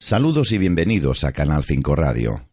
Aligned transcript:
Saludos 0.00 0.52
y 0.52 0.58
bienvenidos 0.58 1.24
a 1.24 1.32
Canal 1.32 1.64
5 1.64 1.96
Radio. 1.96 2.48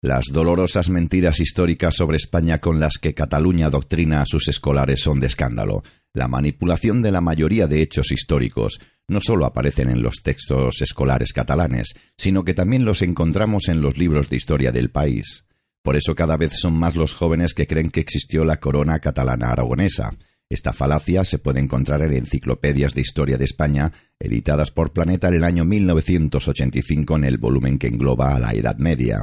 Las 0.00 0.26
dolorosas 0.30 0.88
mentiras 0.88 1.40
históricas 1.40 1.96
sobre 1.96 2.16
España 2.16 2.60
con 2.60 2.78
las 2.78 2.92
que 3.00 3.12
Cataluña 3.12 3.70
doctrina 3.70 4.22
a 4.22 4.24
sus 4.24 4.46
escolares 4.46 5.00
son 5.00 5.18
de 5.18 5.26
escándalo. 5.26 5.82
La 6.14 6.28
manipulación 6.28 7.02
de 7.02 7.10
la 7.10 7.20
mayoría 7.20 7.66
de 7.66 7.82
hechos 7.82 8.12
históricos 8.12 8.78
no 9.08 9.20
solo 9.20 9.46
aparecen 9.46 9.90
en 9.90 10.00
los 10.00 10.22
textos 10.22 10.80
escolares 10.80 11.32
catalanes, 11.32 11.96
sino 12.16 12.44
que 12.44 12.54
también 12.54 12.84
los 12.84 13.02
encontramos 13.02 13.68
en 13.68 13.80
los 13.80 13.98
libros 13.98 14.30
de 14.30 14.36
historia 14.36 14.70
del 14.70 14.90
país. 14.90 15.44
Por 15.82 15.96
eso 15.96 16.14
cada 16.14 16.36
vez 16.36 16.52
son 16.54 16.74
más 16.74 16.94
los 16.94 17.14
jóvenes 17.14 17.52
que 17.52 17.66
creen 17.66 17.90
que 17.90 18.00
existió 18.00 18.44
la 18.44 18.60
corona 18.60 19.00
catalana 19.00 19.48
aragonesa, 19.48 20.16
esta 20.48 20.72
falacia 20.72 21.24
se 21.24 21.38
puede 21.38 21.60
encontrar 21.60 22.02
en 22.02 22.12
enciclopedias 22.12 22.94
de 22.94 23.00
historia 23.00 23.36
de 23.36 23.44
España, 23.44 23.92
editadas 24.20 24.70
por 24.70 24.92
Planeta 24.92 25.28
en 25.28 25.34
el 25.34 25.44
año 25.44 25.64
1985 25.64 27.16
en 27.16 27.24
el 27.24 27.38
volumen 27.38 27.78
que 27.78 27.88
engloba 27.88 28.34
a 28.34 28.38
la 28.38 28.52
Edad 28.52 28.76
Media, 28.76 29.22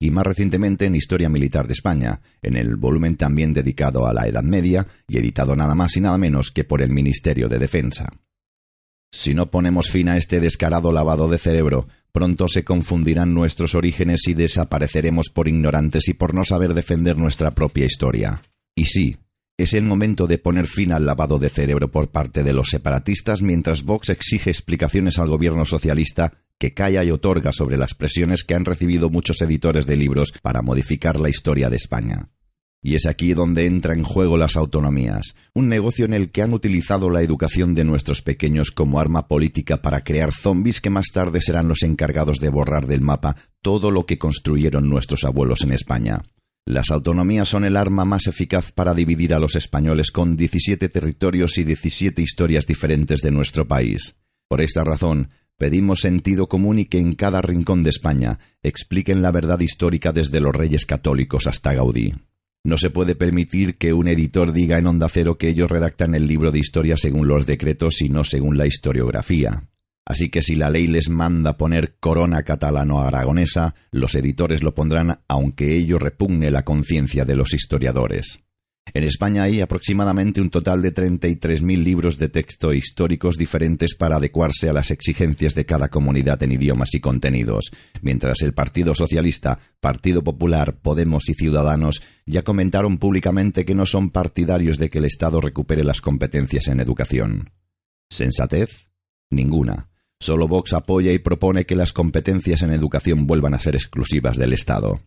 y 0.00 0.10
más 0.10 0.26
recientemente 0.26 0.86
en 0.86 0.96
Historia 0.96 1.28
Militar 1.28 1.68
de 1.68 1.74
España, 1.74 2.20
en 2.42 2.56
el 2.56 2.74
volumen 2.76 3.16
también 3.16 3.52
dedicado 3.52 4.06
a 4.06 4.12
la 4.12 4.26
Edad 4.26 4.42
Media 4.42 4.86
y 5.06 5.18
editado 5.18 5.54
nada 5.54 5.74
más 5.74 5.96
y 5.96 6.00
nada 6.00 6.18
menos 6.18 6.50
que 6.50 6.64
por 6.64 6.82
el 6.82 6.90
Ministerio 6.90 7.48
de 7.48 7.58
Defensa. 7.58 8.08
Si 9.12 9.32
no 9.32 9.52
ponemos 9.52 9.90
fin 9.90 10.08
a 10.08 10.16
este 10.16 10.40
descarado 10.40 10.90
lavado 10.90 11.28
de 11.28 11.38
cerebro, 11.38 11.86
pronto 12.10 12.48
se 12.48 12.64
confundirán 12.64 13.32
nuestros 13.32 13.76
orígenes 13.76 14.26
y 14.26 14.34
desapareceremos 14.34 15.30
por 15.32 15.46
ignorantes 15.46 16.08
y 16.08 16.14
por 16.14 16.34
no 16.34 16.42
saber 16.42 16.74
defender 16.74 17.16
nuestra 17.16 17.54
propia 17.54 17.86
historia. 17.86 18.42
Y 18.74 18.86
sí, 18.86 19.16
es 19.56 19.72
el 19.74 19.84
momento 19.84 20.26
de 20.26 20.38
poner 20.38 20.66
fin 20.66 20.92
al 20.92 21.06
lavado 21.06 21.38
de 21.38 21.48
cerebro 21.48 21.90
por 21.90 22.10
parte 22.10 22.42
de 22.42 22.52
los 22.52 22.68
separatistas 22.70 23.40
mientras 23.40 23.84
Vox 23.84 24.08
exige 24.08 24.50
explicaciones 24.50 25.18
al 25.20 25.28
gobierno 25.28 25.64
socialista 25.64 26.32
que 26.58 26.74
calla 26.74 27.04
y 27.04 27.10
otorga 27.10 27.52
sobre 27.52 27.76
las 27.76 27.94
presiones 27.94 28.42
que 28.42 28.54
han 28.54 28.64
recibido 28.64 29.10
muchos 29.10 29.40
editores 29.42 29.86
de 29.86 29.96
libros 29.96 30.32
para 30.42 30.62
modificar 30.62 31.20
la 31.20 31.28
historia 31.28 31.70
de 31.70 31.76
España. 31.76 32.30
Y 32.82 32.96
es 32.96 33.06
aquí 33.06 33.32
donde 33.32 33.66
entra 33.66 33.94
en 33.94 34.02
juego 34.02 34.36
las 34.36 34.56
autonomías, 34.56 35.34
un 35.54 35.68
negocio 35.68 36.04
en 36.04 36.14
el 36.14 36.30
que 36.30 36.42
han 36.42 36.52
utilizado 36.52 37.08
la 37.08 37.22
educación 37.22 37.74
de 37.74 37.84
nuestros 37.84 38.22
pequeños 38.22 38.72
como 38.72 39.00
arma 39.00 39.26
política 39.28 39.80
para 39.80 40.02
crear 40.02 40.32
zombis 40.32 40.80
que 40.80 40.90
más 40.90 41.06
tarde 41.12 41.40
serán 41.40 41.68
los 41.68 41.82
encargados 41.82 42.40
de 42.40 42.50
borrar 42.50 42.86
del 42.86 43.00
mapa 43.00 43.36
todo 43.62 43.90
lo 43.90 44.04
que 44.04 44.18
construyeron 44.18 44.88
nuestros 44.88 45.24
abuelos 45.24 45.62
en 45.62 45.72
España. 45.72 46.22
Las 46.66 46.90
autonomías 46.90 47.50
son 47.50 47.66
el 47.66 47.76
arma 47.76 48.06
más 48.06 48.26
eficaz 48.26 48.72
para 48.72 48.94
dividir 48.94 49.34
a 49.34 49.38
los 49.38 49.54
españoles 49.54 50.10
con 50.10 50.34
17 50.34 50.88
territorios 50.88 51.58
y 51.58 51.64
17 51.64 52.22
historias 52.22 52.66
diferentes 52.66 53.20
de 53.20 53.30
nuestro 53.30 53.68
país. 53.68 54.16
Por 54.48 54.62
esta 54.62 54.82
razón, 54.82 55.28
pedimos 55.58 56.00
sentido 56.00 56.48
común 56.48 56.78
y 56.78 56.86
que 56.86 56.98
en 56.98 57.16
cada 57.16 57.42
rincón 57.42 57.82
de 57.82 57.90
España 57.90 58.38
expliquen 58.62 59.20
la 59.20 59.30
verdad 59.30 59.60
histórica 59.60 60.12
desde 60.12 60.40
los 60.40 60.56
reyes 60.56 60.86
católicos 60.86 61.46
hasta 61.46 61.74
Gaudí. 61.74 62.14
No 62.64 62.78
se 62.78 62.88
puede 62.88 63.14
permitir 63.14 63.76
que 63.76 63.92
un 63.92 64.08
editor 64.08 64.54
diga 64.54 64.78
en 64.78 64.86
Onda 64.86 65.10
Cero 65.10 65.36
que 65.36 65.48
ellos 65.48 65.70
redactan 65.70 66.14
el 66.14 66.26
libro 66.26 66.50
de 66.50 66.60
historia 66.60 66.96
según 66.96 67.28
los 67.28 67.44
decretos 67.44 68.00
y 68.00 68.08
no 68.08 68.24
según 68.24 68.56
la 68.56 68.66
historiografía. 68.66 69.68
Así 70.06 70.28
que 70.28 70.42
si 70.42 70.54
la 70.54 70.68
ley 70.68 70.86
les 70.86 71.08
manda 71.08 71.56
poner 71.56 71.96
corona 71.98 72.42
catalano-aragonesa, 72.42 73.74
los 73.90 74.14
editores 74.14 74.62
lo 74.62 74.74
pondrán 74.74 75.20
aunque 75.28 75.74
ello 75.74 75.98
repugne 75.98 76.50
la 76.50 76.64
conciencia 76.64 77.24
de 77.24 77.36
los 77.36 77.54
historiadores. 77.54 78.44
En 78.92 79.02
España 79.02 79.44
hay 79.44 79.62
aproximadamente 79.62 80.42
un 80.42 80.50
total 80.50 80.82
de 80.82 80.92
33.000 80.92 81.82
libros 81.82 82.18
de 82.18 82.28
texto 82.28 82.74
históricos 82.74 83.36
diferentes 83.36 83.94
para 83.94 84.16
adecuarse 84.16 84.68
a 84.68 84.74
las 84.74 84.90
exigencias 84.90 85.54
de 85.54 85.64
cada 85.64 85.88
comunidad 85.88 86.42
en 86.42 86.52
idiomas 86.52 86.94
y 86.94 87.00
contenidos, 87.00 87.72
mientras 88.02 88.42
el 88.42 88.52
Partido 88.52 88.94
Socialista, 88.94 89.58
Partido 89.80 90.22
Popular, 90.22 90.76
Podemos 90.76 91.30
y 91.30 91.34
Ciudadanos 91.34 92.02
ya 92.26 92.42
comentaron 92.42 92.98
públicamente 92.98 93.64
que 93.64 93.74
no 93.74 93.86
son 93.86 94.10
partidarios 94.10 94.78
de 94.78 94.90
que 94.90 94.98
el 94.98 95.06
Estado 95.06 95.40
recupere 95.40 95.82
las 95.82 96.02
competencias 96.02 96.68
en 96.68 96.80
educación. 96.80 97.52
¿Sensatez? 98.10 98.86
Ninguna. 99.30 99.93
Solo 100.24 100.48
Vox 100.48 100.72
apoya 100.72 101.12
y 101.12 101.18
propone 101.18 101.66
que 101.66 101.76
las 101.76 101.92
competencias 101.92 102.62
en 102.62 102.72
educación 102.72 103.26
vuelvan 103.26 103.52
a 103.52 103.60
ser 103.60 103.76
exclusivas 103.76 104.38
del 104.38 104.54
Estado. 104.54 105.02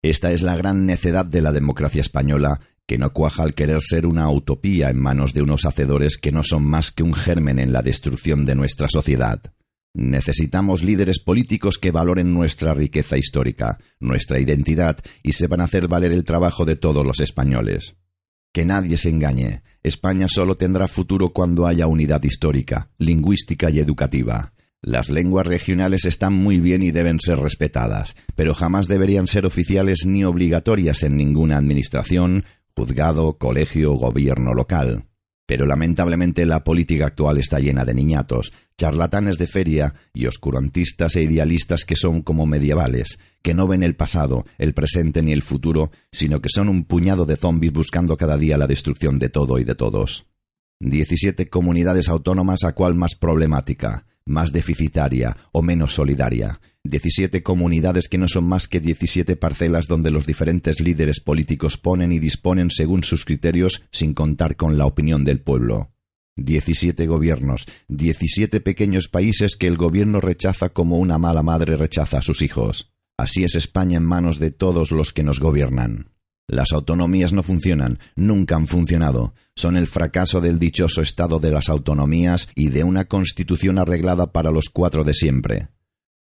Esta 0.00 0.32
es 0.32 0.40
la 0.40 0.56
gran 0.56 0.86
necedad 0.86 1.26
de 1.26 1.42
la 1.42 1.52
democracia 1.52 2.00
española, 2.00 2.60
que 2.86 2.96
no 2.96 3.12
cuaja 3.12 3.42
al 3.42 3.52
querer 3.52 3.82
ser 3.82 4.06
una 4.06 4.30
utopía 4.30 4.88
en 4.88 4.98
manos 4.98 5.34
de 5.34 5.42
unos 5.42 5.66
hacedores 5.66 6.16
que 6.16 6.32
no 6.32 6.44
son 6.44 6.64
más 6.64 6.92
que 6.92 7.02
un 7.02 7.12
germen 7.12 7.58
en 7.58 7.74
la 7.74 7.82
destrucción 7.82 8.46
de 8.46 8.54
nuestra 8.54 8.88
sociedad. 8.88 9.42
Necesitamos 9.92 10.82
líderes 10.82 11.20
políticos 11.20 11.76
que 11.76 11.90
valoren 11.90 12.32
nuestra 12.32 12.72
riqueza 12.72 13.18
histórica, 13.18 13.76
nuestra 14.00 14.40
identidad 14.40 14.96
y 15.22 15.32
sepan 15.32 15.60
hacer 15.60 15.88
valer 15.88 16.12
el 16.12 16.24
trabajo 16.24 16.64
de 16.64 16.76
todos 16.76 17.04
los 17.04 17.20
españoles. 17.20 17.96
Que 18.58 18.64
nadie 18.64 18.96
se 18.96 19.08
engañe. 19.08 19.62
España 19.84 20.26
solo 20.28 20.56
tendrá 20.56 20.88
futuro 20.88 21.28
cuando 21.28 21.68
haya 21.68 21.86
unidad 21.86 22.24
histórica, 22.24 22.90
lingüística 22.98 23.70
y 23.70 23.78
educativa. 23.78 24.52
Las 24.82 25.10
lenguas 25.10 25.46
regionales 25.46 26.06
están 26.06 26.32
muy 26.32 26.58
bien 26.58 26.82
y 26.82 26.90
deben 26.90 27.20
ser 27.20 27.38
respetadas, 27.38 28.16
pero 28.34 28.54
jamás 28.54 28.88
deberían 28.88 29.28
ser 29.28 29.46
oficiales 29.46 30.06
ni 30.06 30.24
obligatorias 30.24 31.04
en 31.04 31.16
ninguna 31.16 31.56
administración, 31.56 32.46
juzgado, 32.74 33.38
colegio 33.38 33.92
o 33.92 33.96
gobierno 33.96 34.52
local. 34.54 35.07
Pero 35.48 35.64
lamentablemente 35.64 36.44
la 36.44 36.62
política 36.62 37.06
actual 37.06 37.38
está 37.38 37.58
llena 37.58 37.86
de 37.86 37.94
niñatos, 37.94 38.52
charlatanes 38.76 39.38
de 39.38 39.46
feria 39.46 39.94
y 40.12 40.26
oscurantistas 40.26 41.16
e 41.16 41.22
idealistas 41.22 41.86
que 41.86 41.96
son 41.96 42.20
como 42.20 42.44
medievales, 42.44 43.18
que 43.40 43.54
no 43.54 43.66
ven 43.66 43.82
el 43.82 43.96
pasado, 43.96 44.44
el 44.58 44.74
presente 44.74 45.22
ni 45.22 45.32
el 45.32 45.40
futuro, 45.40 45.90
sino 46.12 46.42
que 46.42 46.50
son 46.50 46.68
un 46.68 46.84
puñado 46.84 47.24
de 47.24 47.36
zombis 47.36 47.72
buscando 47.72 48.18
cada 48.18 48.36
día 48.36 48.58
la 48.58 48.66
destrucción 48.66 49.18
de 49.18 49.30
todo 49.30 49.58
y 49.58 49.64
de 49.64 49.74
todos. 49.74 50.26
Diecisiete 50.80 51.48
comunidades 51.48 52.10
autónomas 52.10 52.64
a 52.64 52.74
cual 52.74 52.94
más 52.94 53.14
problemática, 53.14 54.04
más 54.26 54.52
deficitaria 54.52 55.34
o 55.52 55.62
menos 55.62 55.94
solidaria. 55.94 56.60
Diecisiete 56.88 57.42
comunidades 57.42 58.08
que 58.08 58.16
no 58.16 58.28
son 58.28 58.48
más 58.48 58.66
que 58.66 58.80
diecisiete 58.80 59.36
parcelas 59.36 59.88
donde 59.88 60.10
los 60.10 60.24
diferentes 60.24 60.80
líderes 60.80 61.20
políticos 61.20 61.76
ponen 61.76 62.12
y 62.12 62.18
disponen 62.18 62.70
según 62.70 63.04
sus 63.04 63.26
criterios 63.26 63.82
sin 63.92 64.14
contar 64.14 64.56
con 64.56 64.78
la 64.78 64.86
opinión 64.86 65.22
del 65.22 65.42
pueblo. 65.42 65.90
Diecisiete 66.34 67.06
gobiernos, 67.06 67.66
diecisiete 67.88 68.62
pequeños 68.62 69.08
países 69.08 69.58
que 69.58 69.66
el 69.66 69.76
gobierno 69.76 70.22
rechaza 70.22 70.70
como 70.70 70.96
una 70.96 71.18
mala 71.18 71.42
madre 71.42 71.76
rechaza 71.76 72.20
a 72.20 72.22
sus 72.22 72.40
hijos. 72.40 72.90
Así 73.18 73.44
es 73.44 73.54
España 73.54 73.98
en 73.98 74.04
manos 74.06 74.38
de 74.38 74.50
todos 74.50 74.90
los 74.90 75.12
que 75.12 75.22
nos 75.22 75.40
gobiernan. 75.40 76.12
Las 76.46 76.72
autonomías 76.72 77.34
no 77.34 77.42
funcionan, 77.42 77.98
nunca 78.16 78.56
han 78.56 78.66
funcionado. 78.66 79.34
Son 79.54 79.76
el 79.76 79.88
fracaso 79.88 80.40
del 80.40 80.58
dichoso 80.58 81.02
estado 81.02 81.38
de 81.38 81.50
las 81.50 81.68
autonomías 81.68 82.48
y 82.54 82.70
de 82.70 82.82
una 82.82 83.04
constitución 83.04 83.76
arreglada 83.76 84.32
para 84.32 84.50
los 84.50 84.70
cuatro 84.70 85.04
de 85.04 85.12
siempre. 85.12 85.68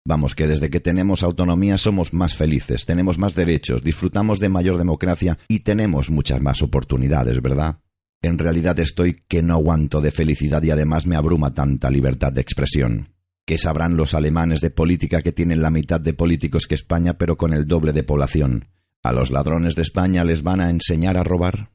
Vamos, 0.07 0.35
que 0.35 0.45
desde 0.45 0.69
que 0.69 0.79
tenemos 0.79 1.23
autonomía 1.23 1.79
somos 1.79 2.13
más 2.13 2.35
felices, 2.35 2.85
tenemos 2.85 3.17
más 3.17 3.33
derechos, 3.33 3.81
disfrutamos 3.81 4.39
de 4.39 4.49
mayor 4.49 4.77
democracia 4.77 5.39
y 5.47 5.61
tenemos 5.61 6.11
muchas 6.11 6.39
más 6.41 6.61
oportunidades, 6.61 7.41
¿verdad? 7.41 7.79
En 8.21 8.37
realidad 8.37 8.79
estoy 8.79 9.23
que 9.27 9.41
no 9.41 9.55
aguanto 9.55 10.01
de 10.01 10.11
felicidad 10.11 10.61
y 10.61 10.69
además 10.69 11.07
me 11.07 11.15
abruma 11.15 11.55
tanta 11.55 11.89
libertad 11.89 12.31
de 12.31 12.41
expresión. 12.41 13.15
¿Qué 13.47 13.57
sabrán 13.57 13.97
los 13.97 14.13
alemanes 14.13 14.61
de 14.61 14.69
política 14.69 15.23
que 15.23 15.31
tienen 15.31 15.63
la 15.63 15.71
mitad 15.71 15.99
de 15.99 16.13
políticos 16.13 16.67
que 16.67 16.75
España 16.75 17.17
pero 17.17 17.35
con 17.35 17.53
el 17.53 17.65
doble 17.65 17.91
de 17.91 18.03
población? 18.03 18.67
¿A 19.01 19.11
los 19.11 19.31
ladrones 19.31 19.75
de 19.75 19.81
España 19.81 20.23
les 20.23 20.43
van 20.43 20.61
a 20.61 20.69
enseñar 20.69 21.17
a 21.17 21.23
robar? 21.23 21.74